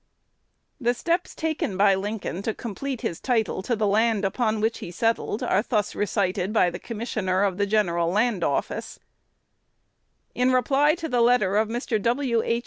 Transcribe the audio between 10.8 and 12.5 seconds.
to the letter of Mr. W.